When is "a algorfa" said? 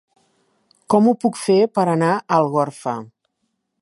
2.17-2.95